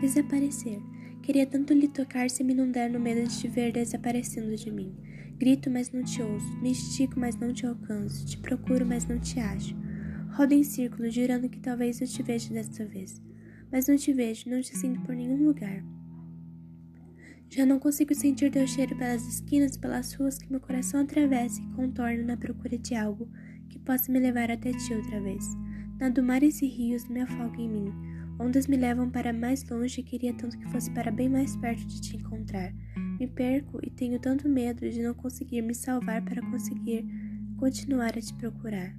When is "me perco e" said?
33.18-33.90